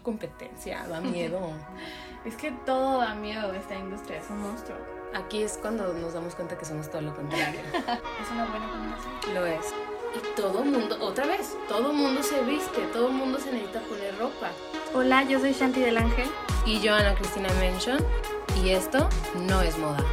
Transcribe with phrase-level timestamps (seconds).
[0.00, 1.52] mucha competencia, da miedo.
[2.24, 4.78] es que todo da miedo esta industria, es un monstruo.
[5.14, 7.60] Aquí es cuando nos damos cuenta que somos todo lo contrario.
[7.74, 9.34] es una buena combinación.
[9.34, 9.74] Lo es.
[10.14, 14.50] Y todo mundo, otra vez, todo mundo se viste, todo mundo se necesita poner ropa.
[14.94, 16.28] Hola, yo soy Shanti del Ángel.
[16.66, 17.98] Y yo, Ana Cristina Mention.
[18.62, 19.08] Y esto
[19.48, 20.04] no es moda.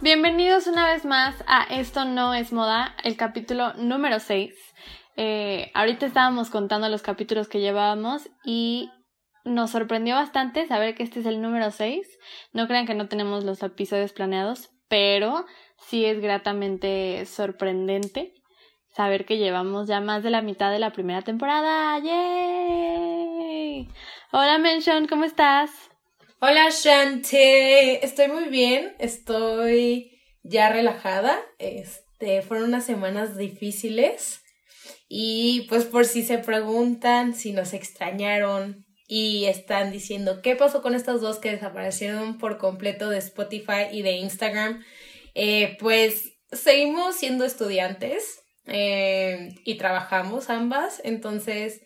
[0.00, 4.65] Bienvenidos una vez más a Esto no es moda, el capítulo número 6.
[5.16, 8.90] Eh, ahorita estábamos contando los capítulos que llevábamos y
[9.44, 12.06] nos sorprendió bastante saber que este es el número 6.
[12.52, 15.46] No crean que no tenemos los episodios planeados, pero
[15.78, 18.34] sí es gratamente sorprendente
[18.94, 21.98] saber que llevamos ya más de la mitad de la primera temporada.
[21.98, 23.88] ¡Yay!
[24.32, 25.70] Hola Mention, ¿cómo estás?
[26.40, 31.38] Hola Shante, estoy muy bien, estoy ya relajada.
[31.58, 34.42] Este, fueron unas semanas difíciles
[35.08, 40.94] y pues por si se preguntan si nos extrañaron y están diciendo qué pasó con
[40.94, 44.84] estas dos que desaparecieron por completo de Spotify y de Instagram,
[45.34, 51.82] eh, pues seguimos siendo estudiantes eh, y trabajamos ambas, entonces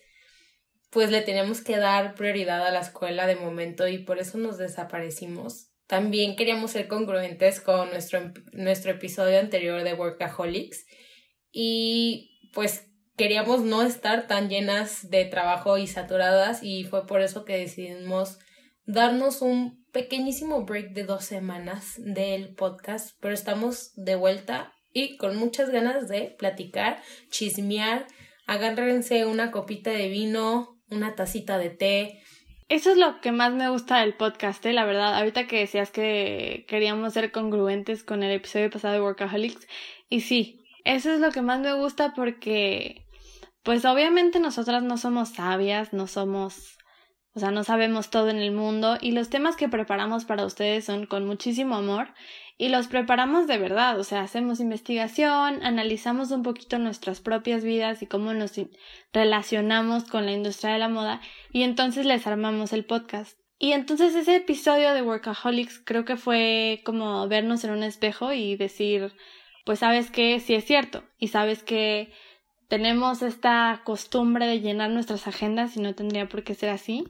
[0.90, 4.58] pues le tenemos que dar prioridad a la escuela de momento y por eso nos
[4.58, 5.70] desaparecimos.
[5.86, 10.86] También queríamos ser congruentes con nuestro, nuestro episodio anterior de Workaholics
[11.52, 12.89] y pues
[13.20, 18.38] queríamos no estar tan llenas de trabajo y saturadas y fue por eso que decidimos
[18.86, 25.36] darnos un pequeñísimo break de dos semanas del podcast, pero estamos de vuelta y con
[25.36, 28.06] muchas ganas de platicar, chismear,
[28.46, 32.22] agárrense una copita de vino, una tacita de té.
[32.70, 34.72] Eso es lo que más me gusta del podcast, ¿eh?
[34.72, 35.14] la verdad.
[35.14, 39.68] Ahorita que decías que queríamos ser congruentes con el episodio pasado de Workaholics.
[40.08, 43.04] Y sí, eso es lo que más me gusta porque,
[43.62, 46.78] pues obviamente nosotras no somos sabias, no somos,
[47.34, 50.84] o sea, no sabemos todo en el mundo y los temas que preparamos para ustedes
[50.84, 52.08] son con muchísimo amor
[52.56, 58.02] y los preparamos de verdad, o sea, hacemos investigación, analizamos un poquito nuestras propias vidas
[58.02, 58.52] y cómo nos
[59.12, 61.20] relacionamos con la industria de la moda
[61.52, 63.38] y entonces les armamos el podcast.
[63.58, 68.56] Y entonces ese episodio de Workaholics creo que fue como vernos en un espejo y
[68.56, 69.12] decir,
[69.66, 72.12] pues sabes que sí es cierto y sabes que
[72.70, 77.04] tenemos esta costumbre de llenar nuestras agendas y no tendría por qué ser así.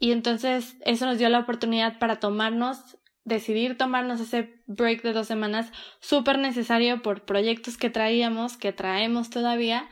[0.00, 5.26] Y entonces eso nos dio la oportunidad para tomarnos decidir tomarnos ese break de dos
[5.26, 5.70] semanas
[6.00, 9.88] súper necesario por proyectos que traíamos, que traemos todavía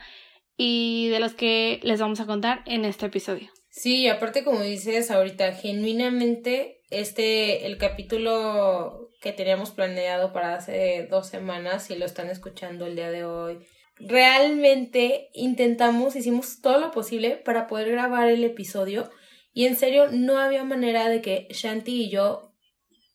[0.57, 3.49] y de los que les vamos a contar en este episodio.
[3.69, 11.27] Sí, aparte como dices ahorita, genuinamente este, el capítulo que teníamos planeado para hace dos
[11.27, 13.59] semanas, y lo están escuchando el día de hoy,
[13.99, 19.09] realmente intentamos, hicimos todo lo posible para poder grabar el episodio
[19.53, 22.53] y en serio no había manera de que Shanti y yo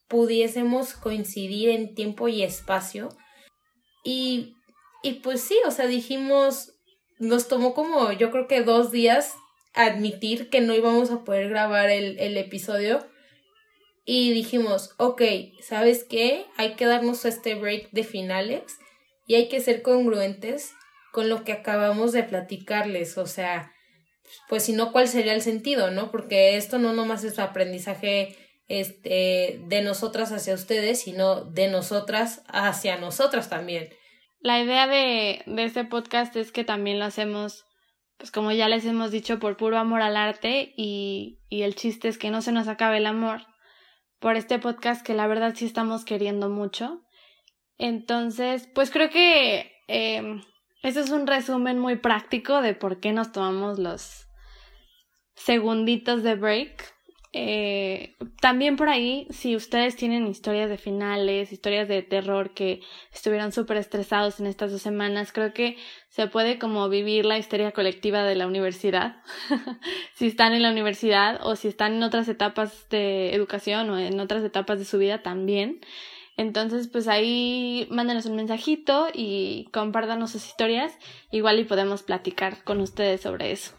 [0.09, 3.09] pudiésemos coincidir en tiempo y espacio.
[4.04, 4.56] Y,
[5.03, 6.75] y pues sí, o sea, dijimos,
[7.19, 9.34] nos tomó como yo creo que dos días
[9.72, 13.06] admitir que no íbamos a poder grabar el, el episodio.
[14.04, 15.22] Y dijimos, ok,
[15.60, 16.44] ¿sabes qué?
[16.56, 18.78] Hay que darnos este break de finales
[19.32, 20.75] y hay que ser congruentes
[21.10, 23.16] con lo que acabamos de platicarles.
[23.16, 23.72] O sea,
[24.47, 26.10] pues si no, ¿cuál sería el sentido, no?
[26.10, 28.37] Porque esto no nomás es aprendizaje
[28.69, 33.88] este, de nosotras hacia ustedes, sino de nosotras hacia nosotras también.
[34.41, 37.64] La idea de, de este podcast es que también lo hacemos,
[38.19, 42.09] pues como ya les hemos dicho, por puro amor al arte y, y el chiste
[42.09, 43.47] es que no se nos acabe el amor
[44.19, 47.00] por este podcast que la verdad sí estamos queriendo mucho.
[47.82, 50.41] Entonces, pues creo que eh,
[50.84, 54.28] eso es un resumen muy práctico de por qué nos tomamos los
[55.34, 56.93] segunditos de break
[57.34, 63.53] eh, también por ahí, si ustedes tienen historias de finales, historias de terror que estuvieron
[63.53, 65.78] súper estresados en estas dos semanas, creo que
[66.10, 69.23] se puede como vivir la historia colectiva de la universidad,
[70.14, 74.20] si están en la universidad o si están en otras etapas de educación o en
[74.20, 75.81] otras etapas de su vida también.
[76.37, 80.93] Entonces, pues ahí mándenos un mensajito y compártanos sus historias,
[81.31, 83.73] igual y podemos platicar con ustedes sobre eso.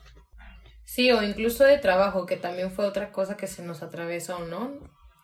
[0.84, 4.72] Sí, o incluso de trabajo, que también fue otra cosa que se nos atravesó, ¿no?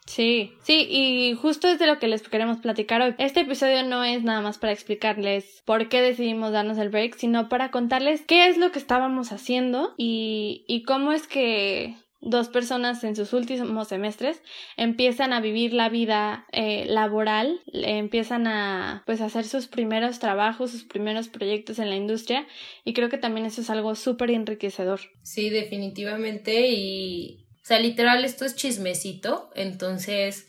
[0.10, 3.14] Sí, sí, y justo es de lo que les queremos platicar hoy.
[3.20, 7.48] Este episodio no es nada más para explicarles por qué decidimos darnos el break, sino
[7.48, 13.04] para contarles qué es lo que estábamos haciendo y, y cómo es que dos personas
[13.04, 14.42] en sus últimos semestres
[14.76, 20.84] empiezan a vivir la vida eh, laboral, empiezan a pues hacer sus primeros trabajos, sus
[20.84, 22.46] primeros proyectos en la industria
[22.84, 25.00] y creo que también eso es algo súper enriquecedor.
[25.24, 30.49] Sí, definitivamente y o sea, literal esto es chismecito, entonces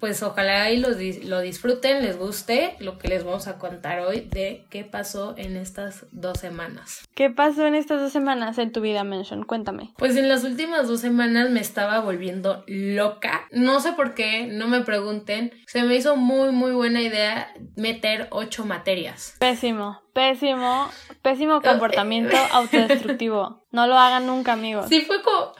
[0.00, 0.88] pues ojalá y lo,
[1.24, 5.56] lo disfruten, les guste lo que les vamos a contar hoy de qué pasó en
[5.56, 7.06] estas dos semanas.
[7.14, 9.44] ¿Qué pasó en estas dos semanas en tu vida, Mention?
[9.44, 9.92] Cuéntame.
[9.96, 13.46] Pues en las últimas dos semanas me estaba volviendo loca.
[13.50, 15.52] No sé por qué, no me pregunten.
[15.66, 19.34] Se me hizo muy, muy buena idea meter ocho materias.
[19.40, 20.88] Pésimo, pésimo,
[21.22, 23.64] pésimo comportamiento autodestructivo.
[23.72, 24.86] No lo hagan nunca, amigos.
[24.88, 25.52] Sí, fue como...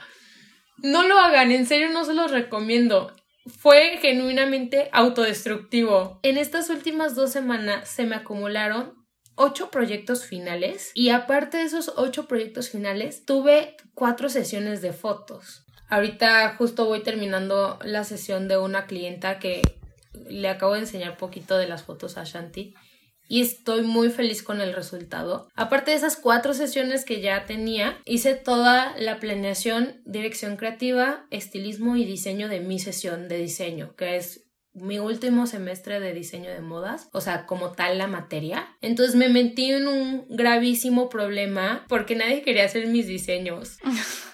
[0.81, 3.13] No lo hagan, en serio no se los recomiendo
[3.49, 6.19] fue genuinamente autodestructivo.
[6.23, 8.93] En estas últimas dos semanas se me acumularon
[9.35, 15.65] ocho proyectos finales y aparte de esos ocho proyectos finales tuve cuatro sesiones de fotos.
[15.89, 19.61] Ahorita justo voy terminando la sesión de una clienta que
[20.29, 22.75] le acabo de enseñar poquito de las fotos a Shanti
[23.29, 25.47] y estoy muy feliz con el resultado.
[25.55, 31.95] Aparte de esas cuatro sesiones que ya tenía, hice toda la planeación, dirección creativa, estilismo
[31.95, 36.61] y diseño de mi sesión de diseño, que es mi último semestre de diseño de
[36.61, 38.77] modas, o sea, como tal la materia.
[38.81, 43.77] Entonces me metí en un gravísimo problema porque nadie quería hacer mis diseños.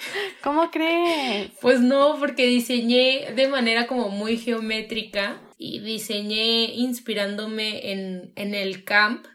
[0.45, 1.50] ¿Cómo crees?
[1.59, 8.83] Pues no, porque diseñé de manera como muy geométrica y diseñé inspirándome en, en el
[8.83, 9.25] camp,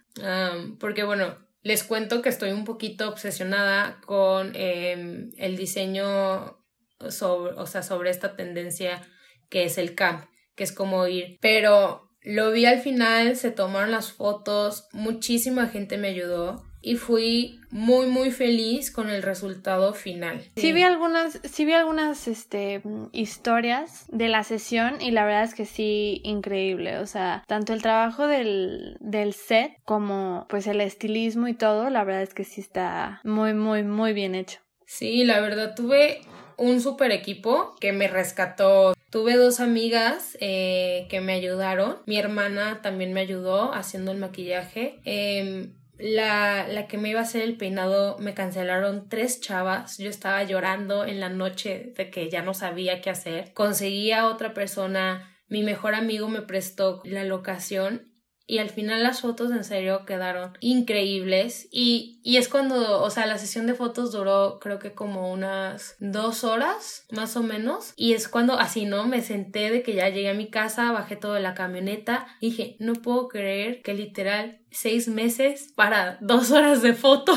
[0.78, 6.62] porque bueno, les cuento que estoy un poquito obsesionada con em, el diseño
[7.08, 9.02] sobre, o sea, sobre esta tendencia
[9.48, 13.90] que es el camp, que es como ir, pero lo vi al final, se tomaron
[13.90, 20.43] las fotos, muchísima gente me ayudó y fui muy muy feliz con el resultado final.
[20.56, 22.82] Sí, vi algunas, sí vi algunas este
[23.12, 27.82] historias de la sesión y la verdad es que sí increíble, o sea, tanto el
[27.82, 32.61] trabajo del, del set como pues el estilismo y todo, la verdad es que sí
[32.61, 34.61] está muy muy muy bien hecho.
[34.87, 36.21] Sí, la verdad tuve
[36.56, 38.94] un super equipo que me rescató.
[39.11, 41.99] Tuve dos amigas eh, que me ayudaron.
[42.06, 45.00] Mi hermana también me ayudó haciendo el maquillaje.
[45.05, 49.99] Eh, la, la que me iba a hacer el peinado me cancelaron tres chavas.
[49.99, 53.52] Yo estaba llorando en la noche de que ya no sabía qué hacer.
[53.52, 55.37] Conseguí a otra persona.
[55.49, 58.09] Mi mejor amigo me prestó la locación
[58.50, 63.26] y al final las fotos en serio quedaron increíbles y, y, es cuando, o sea,
[63.26, 68.12] la sesión de fotos duró creo que como unas dos horas más o menos y
[68.14, 69.06] es cuando así, ¿no?
[69.06, 72.50] Me senté de que ya llegué a mi casa, bajé todo de la camioneta y
[72.50, 77.32] dije, no puedo creer que literal seis meses para dos horas de foto.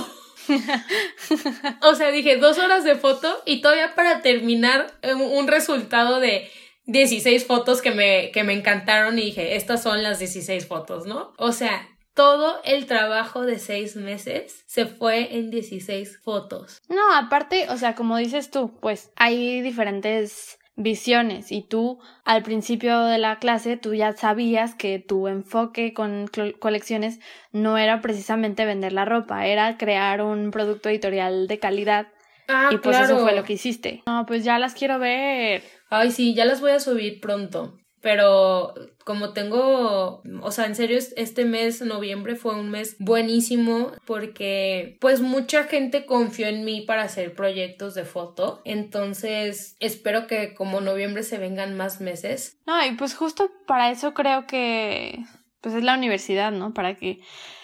[1.83, 6.49] o sea, dije dos horas de foto y todavía para terminar un resultado de
[6.85, 11.33] 16 fotos que me, que me encantaron y dije, estas son las 16 fotos, ¿no?
[11.37, 16.81] O sea, todo el trabajo de seis meses se fue en 16 fotos.
[16.89, 23.03] No, aparte, o sea, como dices tú, pues hay diferentes visiones y tú al principio
[23.05, 26.27] de la clase tú ya sabías que tu enfoque con
[26.59, 27.19] colecciones
[27.51, 32.07] no era precisamente vender la ropa, era crear un producto editorial de calidad.
[32.47, 34.03] Ah, y pues eso fue lo que hiciste.
[34.05, 35.63] No, pues ya las quiero ver.
[35.89, 37.77] Ay, sí, ya las voy a subir pronto.
[38.01, 38.73] Pero
[39.05, 45.21] como tengo, o sea, en serio, este mes, noviembre, fue un mes buenísimo porque pues
[45.21, 48.61] mucha gente confió en mí para hacer proyectos de foto.
[48.65, 52.59] Entonces, espero que como noviembre se vengan más meses.
[52.65, 55.19] No, y pues justo para eso creo que
[55.61, 56.73] pues es la universidad, ¿no?
[56.73, 57.21] Para que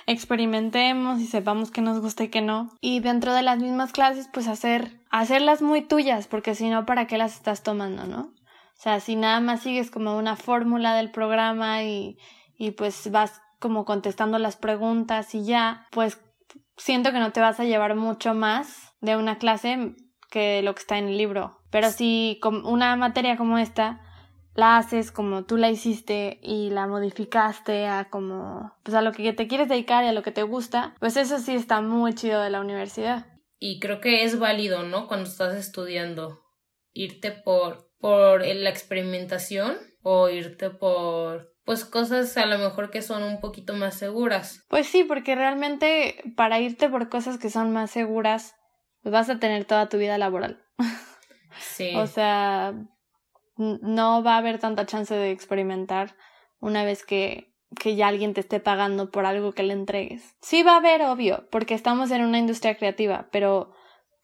[0.09, 2.69] experimentemos y sepamos qué nos gusta y qué no.
[2.81, 7.07] Y dentro de las mismas clases, pues hacer, hacerlas muy tuyas, porque si no, ¿para
[7.07, 8.21] qué las estás tomando, no?
[8.21, 12.17] O sea, si nada más sigues como una fórmula del programa y,
[12.57, 16.19] y pues vas como contestando las preguntas y ya, pues
[16.77, 19.95] siento que no te vas a llevar mucho más de una clase
[20.31, 21.59] que lo que está en el libro.
[21.69, 24.01] Pero si con una materia como esta
[24.59, 29.33] la haces como tú la hiciste y la modificaste a como pues a lo que
[29.33, 32.41] te quieres dedicar y a lo que te gusta, pues eso sí está muy chido
[32.41, 33.25] de la universidad.
[33.57, 35.07] Y creo que es válido, ¿no?
[35.07, 36.41] Cuando estás estudiando
[36.93, 43.21] irte por por la experimentación o irte por pues cosas a lo mejor que son
[43.21, 44.65] un poquito más seguras.
[44.69, 48.55] Pues sí, porque realmente para irte por cosas que son más seguras,
[49.03, 50.63] pues vas a tener toda tu vida laboral.
[51.75, 51.93] Sí.
[51.93, 52.73] o sea,
[53.59, 56.15] no va a haber tanta chance de experimentar
[56.59, 60.35] una vez que, que ya alguien te esté pagando por algo que le entregues.
[60.41, 63.73] Sí va a haber, obvio, porque estamos en una industria creativa, pero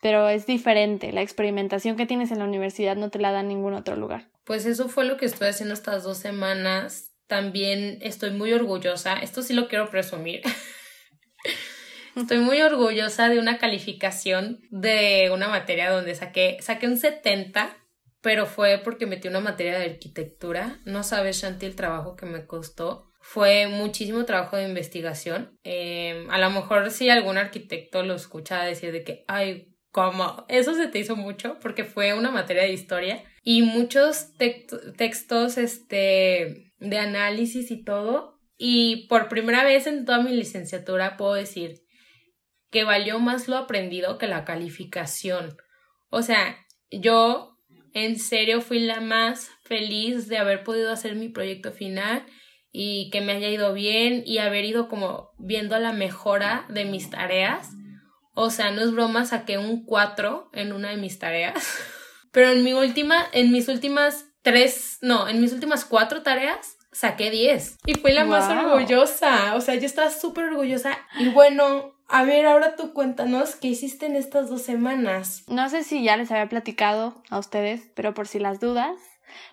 [0.05, 1.11] pero es diferente.
[1.11, 4.29] La experimentación que tienes en la universidad no te la da en ningún otro lugar.
[4.43, 7.11] Pues eso fue lo que estoy haciendo estas dos semanas.
[7.25, 10.43] También estoy muy orgullosa, esto sí lo quiero presumir.
[12.15, 17.75] Estoy muy orgullosa de una calificación de una materia donde saqué, saqué un 70,
[18.25, 20.79] pero fue porque metí una materia de arquitectura.
[20.83, 23.11] No sabes, Shanti, el trabajo que me costó.
[23.21, 25.59] Fue muchísimo trabajo de investigación.
[25.61, 30.43] Em, a lo mejor si algún arquitecto lo escucha decir de que, ay, ¿cómo?
[30.49, 34.35] Eso se te hizo mucho porque fue una materia de historia y muchos
[34.97, 38.39] textos este, de análisis y todo.
[38.57, 41.83] Y por primera vez en toda mi licenciatura puedo decir
[42.71, 45.55] que valió más lo aprendido que la calificación.
[46.09, 46.57] O sea,
[46.89, 47.54] yo
[47.95, 52.25] en serio fui la más feliz de haber podido hacer mi proyecto final
[52.71, 57.09] y que me haya ido bien y haber ido como viendo la mejora de mis
[57.09, 57.69] tareas.
[58.33, 61.55] O sea, no es broma, saqué un 4 en una de mis tareas.
[62.33, 67.31] Pero en mi última, en mis últimas tres, no, en mis últimas cuatro tareas saqué
[67.31, 67.77] 10.
[67.85, 69.55] Y fui la más orgullosa.
[69.55, 70.97] O sea, yo estaba súper orgullosa.
[71.17, 75.43] Y bueno, a ver, ahora tú cuéntanos qué hiciste en estas dos semanas.
[75.47, 78.95] No sé si ya les había platicado a ustedes, pero por si las dudas,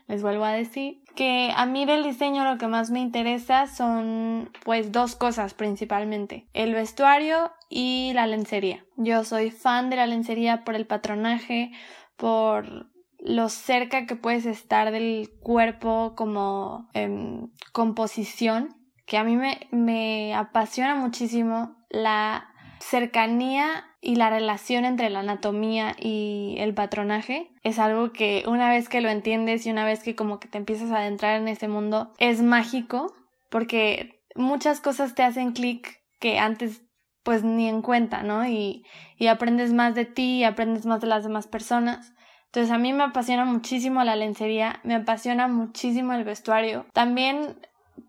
[0.06, 4.50] les vuelvo a decir que a mí del diseño lo que más me interesa son
[4.64, 8.85] pues dos cosas principalmente, el vestuario y la lencería.
[8.97, 11.73] Yo soy fan de la lencería por el patronaje,
[12.16, 18.76] por lo cerca que puedes estar del cuerpo como en composición,
[19.12, 25.95] que a mí me, me apasiona muchísimo la cercanía y la relación entre la anatomía
[26.00, 30.16] y el patronaje es algo que una vez que lo entiendes y una vez que
[30.16, 33.12] como que te empiezas a adentrar en ese mundo es mágico
[33.50, 36.81] porque muchas cosas te hacen clic que antes
[37.23, 38.47] pues ni en cuenta, ¿no?
[38.47, 38.83] Y,
[39.19, 42.14] y aprendes más de ti, y aprendes más de las demás personas.
[42.47, 46.87] Entonces a mí me apasiona muchísimo la lencería, me apasiona muchísimo el vestuario.
[46.95, 47.57] También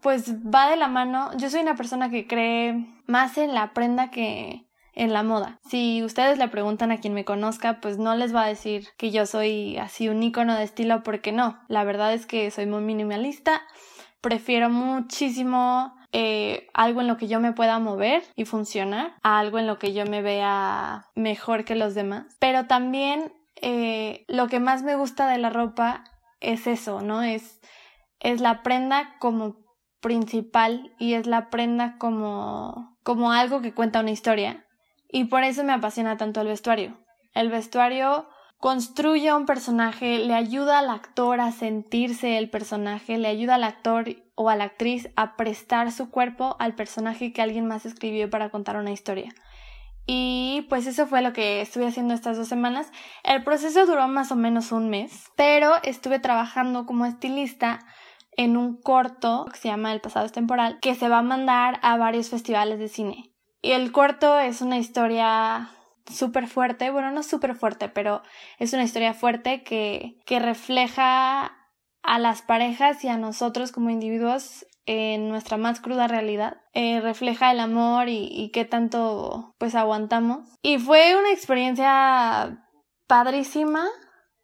[0.02, 1.32] pues va de la mano.
[1.38, 5.60] Yo soy una persona que cree más en la prenda que en la moda.
[5.68, 9.12] Si ustedes le preguntan a quien me conozca, pues no les va a decir que
[9.12, 11.60] yo soy así un icono de estilo porque no.
[11.68, 13.62] La verdad es que soy muy minimalista.
[14.22, 19.58] Prefiero muchísimo eh, algo en lo que yo me pueda mover y funcionar a algo
[19.58, 22.26] en lo que yo me vea mejor que los demás.
[22.40, 26.04] Pero también eh, lo que más me gusta de la ropa
[26.40, 27.24] es eso, ¿no?
[27.24, 27.60] Es,
[28.20, 29.63] es la prenda como
[30.04, 34.68] principal y es la prenda como, como algo que cuenta una historia.
[35.10, 37.00] Y por eso me apasiona tanto el vestuario.
[37.34, 38.28] El vestuario
[38.60, 43.64] construye a un personaje, le ayuda al actor a sentirse el personaje, le ayuda al
[43.64, 44.06] actor
[44.36, 48.50] o a la actriz a prestar su cuerpo al personaje que alguien más escribió para
[48.50, 49.34] contar una historia.
[50.06, 52.92] Y pues eso fue lo que estuve haciendo estas dos semanas.
[53.24, 57.80] El proceso duró más o menos un mes, pero estuve trabajando como estilista
[58.38, 61.80] en un corto que se llama El pasado es temporal, que se va a mandar
[61.82, 63.34] a varios festivales de cine.
[63.62, 65.70] Y el corto es una historia
[66.10, 68.22] súper fuerte, bueno, no súper fuerte, pero
[68.60, 71.54] es una historia fuerte que, que refleja
[72.04, 76.58] a las parejas y a nosotros como individuos en nuestra más cruda realidad.
[76.74, 80.50] Eh, refleja el amor y, y qué tanto pues aguantamos.
[80.62, 82.68] Y fue una experiencia
[83.08, 83.88] padrísima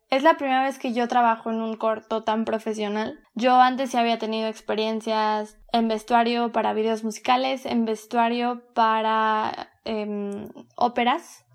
[0.09, 3.19] es la primera vez que yo trabajo en un corto tan profesional.
[3.35, 10.49] Yo antes ya había tenido experiencias en vestuario para videos musicales, en vestuario para em,
[10.75, 11.45] óperas.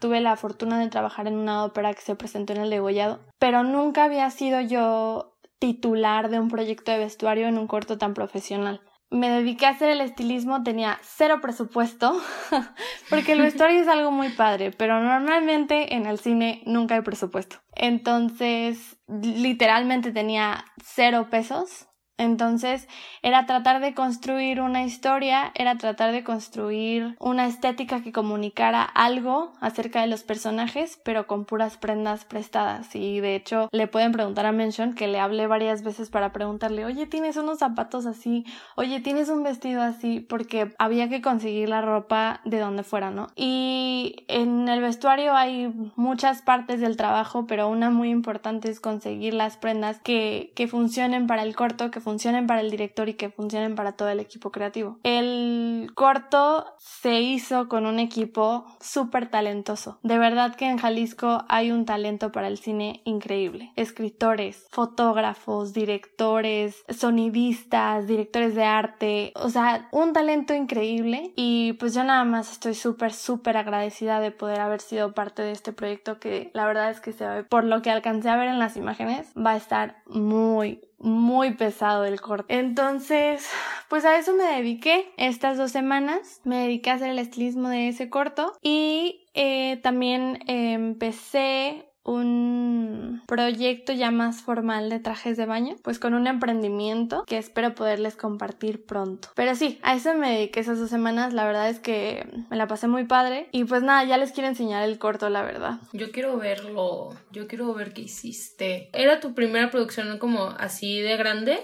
[0.00, 3.62] tuve la fortuna de trabajar en una ópera que se presentó en el degollado, pero
[3.62, 8.82] nunca había sido yo titular de un proyecto de vestuario en un corto tan profesional
[9.10, 12.20] me dediqué a hacer el estilismo, tenía cero presupuesto,
[13.10, 17.56] porque el vestuario es algo muy padre, pero normalmente en el cine nunca hay presupuesto.
[17.74, 21.87] Entonces, literalmente tenía cero pesos
[22.18, 22.88] entonces
[23.22, 29.52] era tratar de construir una historia, era tratar de construir una estética que comunicara algo
[29.60, 32.94] acerca de los personajes, pero con puras prendas prestadas.
[32.94, 36.84] Y de hecho le pueden preguntar a Mention que le hablé varias veces para preguntarle,
[36.84, 38.44] oye, tienes unos zapatos así,
[38.74, 43.28] oye, tienes un vestido así, porque había que conseguir la ropa de donde fuera, ¿no?
[43.36, 49.34] Y en el vestuario hay muchas partes del trabajo, pero una muy importante es conseguir
[49.34, 53.28] las prendas que, que funcionen para el corto, que funcionen para el director y que
[53.28, 54.98] funcionen para todo el equipo creativo.
[55.02, 59.98] El corto se hizo con un equipo súper talentoso.
[60.02, 63.72] De verdad que en Jalisco hay un talento para el cine increíble.
[63.76, 72.04] Escritores, fotógrafos, directores, sonidistas, directores de arte, o sea, un talento increíble y pues yo
[72.04, 76.50] nada más estoy súper, súper agradecida de poder haber sido parte de este proyecto que
[76.54, 79.30] la verdad es que se ve, por lo que alcancé a ver en las imágenes,
[79.36, 82.58] va a estar muy, muy pesado el corte.
[82.58, 83.48] Entonces,
[83.88, 86.40] pues a eso me dediqué estas dos semanas.
[86.44, 93.92] Me dediqué a hacer el estilismo de ese corto y eh, también empecé un proyecto
[93.92, 98.84] ya más formal de trajes de baño, pues con un emprendimiento que espero poderles compartir
[98.84, 99.28] pronto.
[99.34, 102.66] Pero sí, a eso me dediqué esas dos semanas, la verdad es que me la
[102.66, 105.78] pasé muy padre y pues nada, ya les quiero enseñar el corto, la verdad.
[105.92, 108.88] Yo quiero verlo, yo quiero ver qué hiciste.
[108.92, 111.58] ¿Era tu primera producción como así de grande?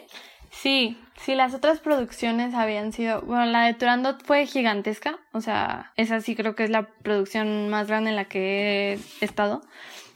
[0.50, 5.92] Sí, sí, las otras producciones habían sido, bueno, la de Turandot fue gigantesca, o sea,
[5.96, 9.62] esa sí creo que es la producción más grande en la que he estado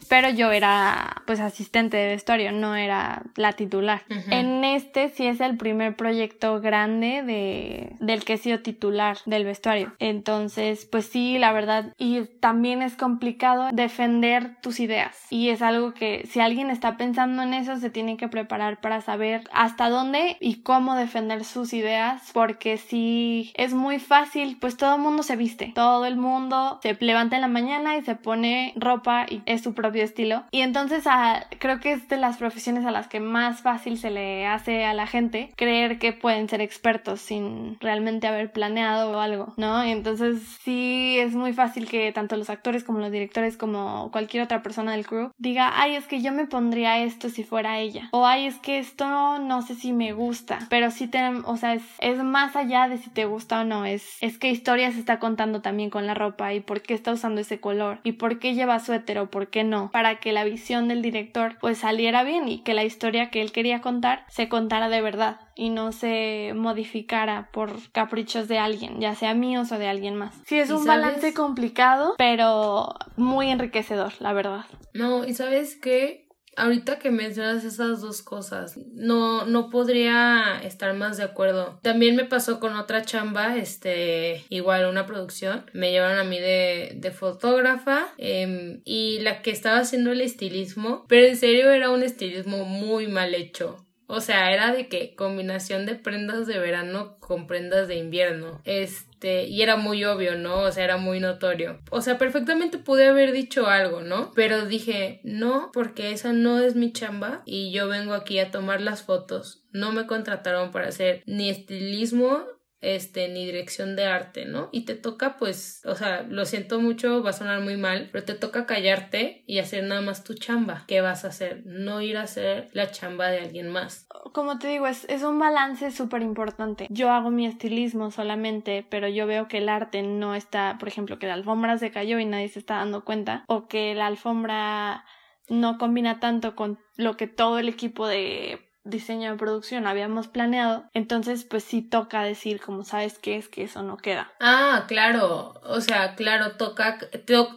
[0.08, 4.02] pero yo era pues asistente de vestuario, no era la titular.
[4.30, 9.44] En este sí es el primer proyecto grande de, del que he sido titular del
[9.44, 9.92] vestuario.
[9.98, 15.16] Entonces, pues sí, la verdad, y también es complicado defender tus ideas.
[15.30, 19.00] Y es algo que si alguien está pensando en eso, se tiene que preparar para
[19.00, 24.96] saber hasta dónde y cómo defender sus ideas, porque si es muy fácil, pues todo
[24.96, 28.72] el mundo se viste, todo el mundo se levanta en la mañana y se pone
[28.76, 30.44] ropa y es su propio estilo.
[30.50, 34.10] Y entonces ah, creo que es de las profesiones a las que más fácil se
[34.10, 39.20] le hace a la gente creer que pueden ser expertos sin realmente haber planeado o
[39.20, 39.84] algo, ¿no?
[39.84, 44.42] Y entonces sí es muy fácil que tanto los actores como los directores como cualquier
[44.42, 48.08] otra persona del crew diga, ay, es que yo me pondría esto si fuera ella.
[48.12, 50.58] O ay, es que esto no sé si me gusta.
[50.68, 53.84] Pero sí tenemos, o sea, es, es más allá de si te gusta o no.
[53.84, 57.12] Es, es qué historia se está contando también con la ropa y por qué está
[57.12, 60.44] usando ese color y por qué lleva suéter o por qué no para que la
[60.44, 64.48] visión del director pues saliera bien y que la historia que él quería contar se
[64.48, 69.78] contara de verdad y no se modificara por caprichos de alguien, ya sea míos o
[69.78, 70.32] de alguien más.
[70.46, 74.66] Sí, es un balance complicado, pero muy enriquecedor, la verdad.
[74.94, 76.27] No, y sabes qué,
[76.58, 81.78] ahorita que mencionas esas dos cosas, no, no podría estar más de acuerdo.
[81.82, 86.92] También me pasó con otra chamba, este, igual una producción, me llevaron a mí de,
[86.96, 92.02] de fotógrafa em, y la que estaba haciendo el estilismo, pero en serio era un
[92.02, 93.87] estilismo muy mal hecho.
[94.08, 98.62] O sea, era de que combinación de prendas de verano con prendas de invierno.
[98.64, 100.60] Este, y era muy obvio, ¿no?
[100.60, 101.78] O sea, era muy notorio.
[101.90, 104.32] O sea, perfectamente pude haber dicho algo, ¿no?
[104.34, 108.80] Pero dije, no, porque esa no es mi chamba y yo vengo aquí a tomar
[108.80, 109.62] las fotos.
[109.72, 112.46] No me contrataron para hacer ni estilismo
[112.80, 114.68] este, ni dirección de arte, ¿no?
[114.72, 118.24] Y te toca, pues, o sea, lo siento mucho, va a sonar muy mal, pero
[118.24, 120.84] te toca callarte y hacer nada más tu chamba.
[120.86, 121.62] ¿Qué vas a hacer?
[121.64, 124.06] No ir a hacer la chamba de alguien más.
[124.32, 126.86] Como te digo, es, es un balance súper importante.
[126.90, 131.18] Yo hago mi estilismo solamente, pero yo veo que el arte no está, por ejemplo,
[131.18, 135.04] que la alfombra se cayó y nadie se está dando cuenta, o que la alfombra
[135.48, 140.84] no combina tanto con lo que todo el equipo de diseño de producción habíamos planeado,
[140.94, 144.32] entonces pues sí toca decir como sabes que es que eso no queda.
[144.40, 146.98] Ah, claro, o sea, claro, toca,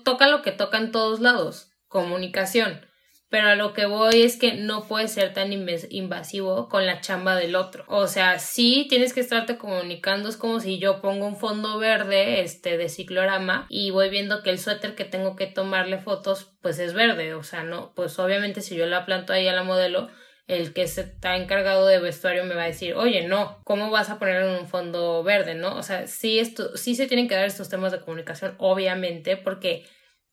[0.03, 2.85] toca lo que toca en todos lados, comunicación.
[3.31, 7.37] Pero a lo que voy es que no puede ser tan invasivo con la chamba
[7.37, 7.85] del otro.
[7.87, 10.27] O sea, sí tienes que estarte comunicando.
[10.27, 14.49] Es como si yo pongo un fondo verde, este, de ciclorama, y voy viendo que
[14.49, 17.33] el suéter que tengo que tomarle fotos, pues es verde.
[17.33, 20.09] O sea, no, pues obviamente si yo la planto ahí a la modelo,
[20.47, 24.09] el que se está encargado de vestuario me va a decir, oye, no, ¿cómo vas
[24.09, 25.75] a poner en un fondo verde, no?
[25.75, 29.85] O sea, sí, esto, sí se tienen que dar estos temas de comunicación, obviamente, porque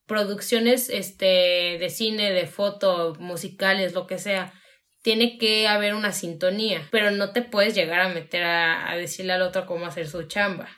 [0.06, 4.52] producciones este, de cine, de foto, musicales, lo que sea,
[5.02, 9.34] tiene que haber una sintonía, pero no te puedes llegar a meter a, a decirle
[9.34, 10.68] al otro cómo hacer su chamba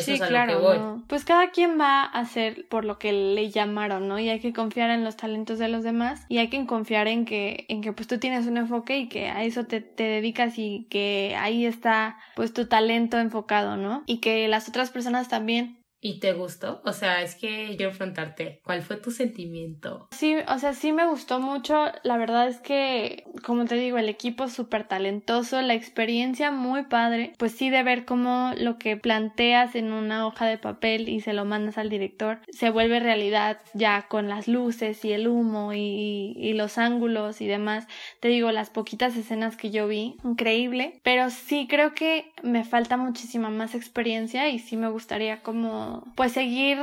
[0.00, 4.18] sí, claro, Pues cada quien va a hacer por lo que le llamaron, ¿no?
[4.18, 7.24] Y hay que confiar en los talentos de los demás y hay que confiar en
[7.24, 10.58] que, en que pues tú tienes un enfoque y que a eso te, te dedicas
[10.58, 14.02] y que ahí está pues tu talento enfocado, ¿no?
[14.06, 16.82] Y que las otras personas también ¿Y te gustó?
[16.84, 20.06] O sea, es que quiero preguntarte, ¿cuál fue tu sentimiento?
[20.10, 21.86] Sí, o sea, sí me gustó mucho.
[22.02, 27.32] La verdad es que, como te digo, el equipo súper talentoso, la experiencia muy padre.
[27.38, 31.32] Pues sí, de ver cómo lo que planteas en una hoja de papel y se
[31.32, 36.34] lo mandas al director se vuelve realidad ya con las luces y el humo y,
[36.36, 37.86] y los ángulos y demás.
[38.20, 41.00] Te digo, las poquitas escenas que yo vi, increíble.
[41.02, 46.32] Pero sí creo que me falta muchísima más experiencia y sí me gustaría como pues
[46.32, 46.78] seguir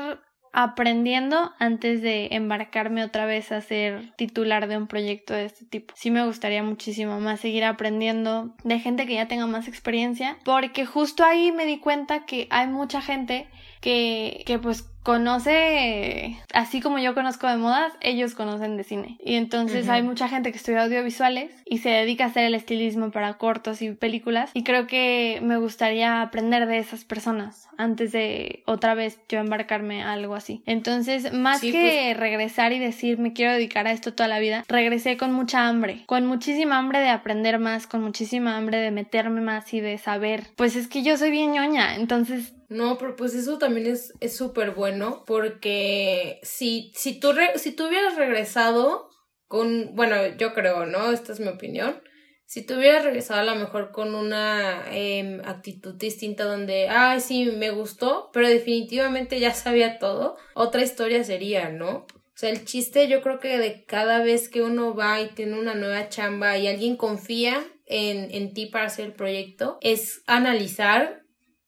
[0.54, 5.93] aprendiendo antes de embarcarme otra vez a ser titular de un proyecto de este tipo.
[5.95, 10.86] Sí me gustaría muchísimo más seguir aprendiendo de gente que ya tenga más experiencia, porque
[10.86, 13.47] justo ahí me di cuenta que hay mucha gente
[13.82, 19.17] que, que pues conoce, así como yo conozco de modas, ellos conocen de cine.
[19.24, 23.12] Y entonces hay mucha gente que estudia audiovisuales y se dedica a hacer el estilismo
[23.12, 24.52] para cortos y películas.
[24.54, 30.04] Y creo que me gustaría aprender de esas personas antes de otra vez yo embarcarme
[30.04, 30.62] a algo así.
[30.67, 34.63] Entonces, más que pues regresar y decir me quiero dedicar a esto toda la vida,
[34.67, 39.41] regresé con mucha hambre, con muchísima hambre de aprender más, con muchísima hambre de meterme
[39.41, 40.48] más y de saber.
[40.56, 44.72] Pues es que yo soy bien ñoña, entonces no, pero pues eso también es súper
[44.72, 49.10] bueno porque si, si, tú si tú hubieras regresado
[49.50, 51.12] con, bueno, yo creo, ¿no?
[51.12, 52.02] Esta es mi opinión.
[52.46, 57.46] Si tú hubieras regresado a lo mejor con una em, actitud distinta donde, ay, sí,
[57.46, 62.06] me gustó, pero definitivamente ya sabía todo, otra historia sería, ¿no?
[62.16, 65.60] O sea, el chiste yo creo que de cada vez que uno va y tiene
[65.60, 71.21] una nueva chamba y alguien confía en, en ti para hacer el proyecto, es analizar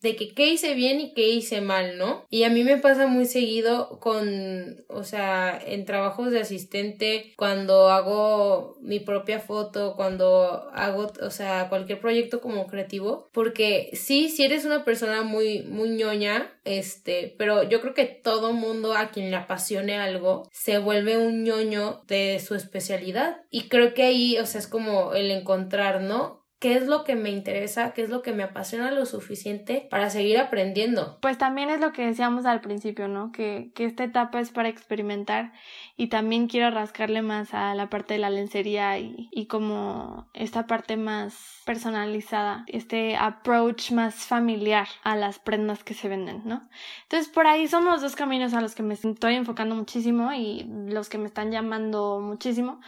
[0.04, 2.26] de que qué hice bien y qué hice mal, ¿no?
[2.30, 7.89] Y a mí me pasa muy seguido con, o sea, en trabajos de asistente, cuando
[7.89, 14.44] hago mi propia foto, cuando hago, o sea, cualquier proyecto como creativo, porque sí, si
[14.44, 19.32] eres una persona muy, muy ñoña, este, pero yo creo que todo mundo a quien
[19.32, 23.42] le apasione algo se vuelve un ñoño de su especialidad.
[23.50, 26.42] Y creo que ahí, o sea, es como el encontrar, ¿no?
[26.63, 30.10] Qué es lo que me interesa, qué es lo que me apasiona lo suficiente para
[30.10, 31.17] seguir aprendiendo.
[31.21, 33.34] Pues también es lo que decíamos al principio, ¿no?
[33.34, 35.52] Que, que esta etapa es para experimentar
[35.97, 40.65] y también quiero rascarle más a la parte de la lencería y, y como esta
[40.65, 46.62] parte más personalizada, este approach más familiar a las prendas que se venden, ¿no?
[47.02, 50.65] Entonces por ahí son los dos caminos a los que me estoy enfocando muchísimo y
[50.88, 52.80] los que me están llamando muchísimo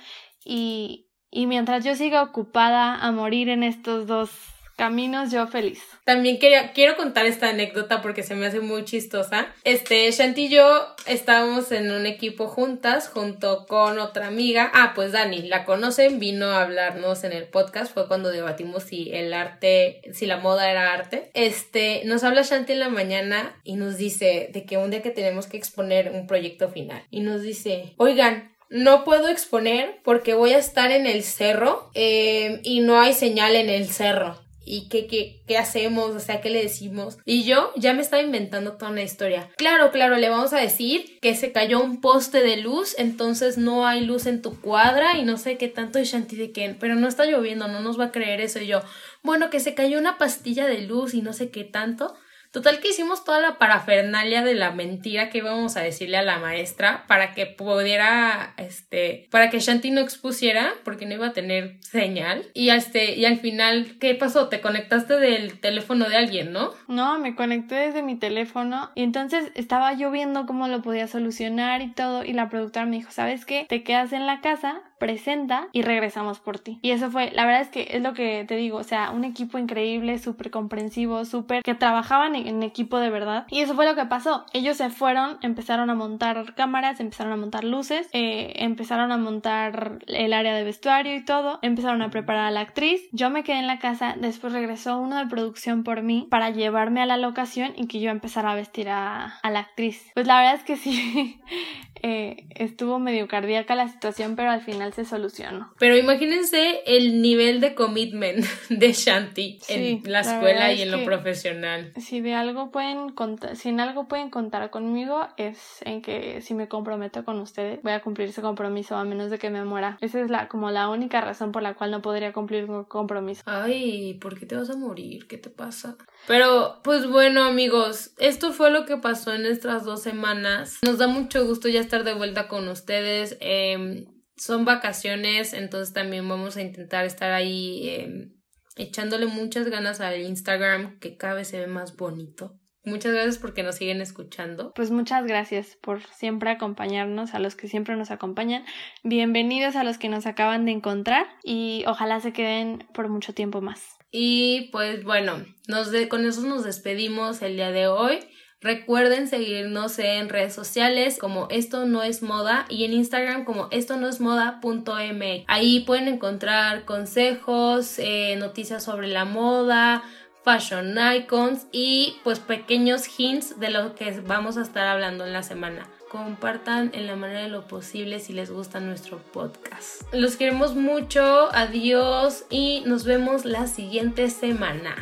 [0.45, 1.04] y,
[1.35, 4.29] y mientras yo siga ocupada a morir en estos dos
[4.77, 5.81] caminos, yo feliz.
[6.05, 9.47] También quería, quiero contar esta anécdota porque se me hace muy chistosa.
[9.65, 14.71] Este, Shanti y yo estábamos en un equipo juntas junto con otra amiga.
[14.73, 17.93] Ah, pues Dani, la conocen, vino a hablarnos en el podcast.
[17.93, 21.31] Fue cuando debatimos si el arte, si la moda era arte.
[21.33, 25.11] Este, nos habla Shanti en la mañana y nos dice de que un día que
[25.11, 27.03] tenemos que exponer un proyecto final.
[27.09, 32.59] Y nos dice, oigan, no puedo exponer porque voy a estar en el cerro eh,
[32.63, 34.37] y no hay señal en el cerro.
[34.65, 36.09] ¿Y qué, qué, qué hacemos?
[36.09, 37.17] O sea, ¿qué le decimos?
[37.23, 39.49] Y yo ya me estaba inventando toda una historia.
[39.55, 43.87] Claro, claro, le vamos a decir que se cayó un poste de luz, entonces no
[43.87, 47.07] hay luz en tu cuadra y no sé qué tanto de Shanti de pero no
[47.07, 48.59] está lloviendo, no nos va a creer eso.
[48.59, 48.81] Y yo,
[49.23, 52.15] bueno, que se cayó una pastilla de luz y no sé qué tanto.
[52.55, 56.39] Total que hicimos toda la parafernalia de la mentira que íbamos a decirle a la
[56.39, 61.75] maestra para que pudiera, este, para que Shanti no expusiera porque no iba a tener
[61.81, 62.45] señal.
[62.53, 64.47] Y este, y al final, ¿qué pasó?
[64.47, 66.71] Te conectaste del teléfono de alguien, ¿no?
[66.87, 71.81] No, me conecté desde mi teléfono y entonces estaba yo viendo cómo lo podía solucionar
[71.81, 73.65] y todo y la productora me dijo, ¿sabes qué?
[73.67, 76.79] Te quedas en la casa, presenta y regresamos por ti.
[76.81, 79.23] Y eso fue, la verdad es que es lo que te digo, o sea, un
[79.23, 83.45] equipo increíble, súper comprensivo, súper que trabajaban en equipo de verdad.
[83.49, 84.45] Y eso fue lo que pasó.
[84.53, 89.99] Ellos se fueron, empezaron a montar cámaras, empezaron a montar luces, eh, empezaron a montar
[90.07, 93.01] el área de vestuario y todo, empezaron a preparar a la actriz.
[93.11, 97.01] Yo me quedé en la casa, después regresó uno de producción por mí para llevarme
[97.01, 100.11] a la locación y que yo empezara a vestir a, a la actriz.
[100.13, 101.39] Pues la verdad es que sí,
[102.07, 105.73] eh, estuvo medio cardíaca la situación, pero al final se solucionó.
[105.79, 111.93] Pero imagínense el nivel de commitment de Shanti en la escuela y en lo profesional.
[111.97, 116.53] Si de algo pueden contar, si en algo pueden contar conmigo es en que si
[116.53, 119.97] me comprometo con ustedes voy a cumplir ese compromiso a menos de que me muera.
[119.99, 123.41] Esa es la como la única razón por la cual no podría cumplir un compromiso.
[123.47, 125.25] Ay, ¿por qué te vas a morir?
[125.25, 125.97] ¿Qué te pasa?
[126.27, 130.79] Pero, pues bueno, amigos, esto fue lo que pasó en estas dos semanas.
[130.83, 133.37] Nos da mucho gusto ya estar de vuelta con ustedes.
[133.39, 134.05] Em,
[134.35, 138.33] son vacaciones, entonces también vamos a intentar estar ahí em,
[138.75, 142.59] echándole muchas ganas al Instagram, que cada vez se ve más bonito.
[142.85, 144.71] Muchas gracias porque nos siguen escuchando.
[144.75, 148.63] Pues muchas gracias por siempre acompañarnos, a los que siempre nos acompañan.
[149.03, 153.59] Bienvenidos a los que nos acaban de encontrar y ojalá se queden por mucho tiempo
[153.59, 153.97] más.
[154.11, 158.19] Y pues bueno, nos con eso nos despedimos el día de hoy.
[158.61, 163.97] Recuerden seguirnos en redes sociales como esto no es moda y en Instagram como esto
[163.97, 165.43] no es moda.mx.
[165.47, 170.03] Ahí pueden encontrar consejos, eh, noticias sobre la moda,
[170.45, 175.43] fashion icons y pues pequeños hints de lo que vamos a estar hablando en la
[175.43, 175.87] semana.
[176.09, 180.03] Compartan en la manera de lo posible si les gusta nuestro podcast.
[180.13, 184.95] Los queremos mucho, adiós y nos vemos la siguiente semana.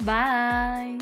[0.00, 0.98] Bye.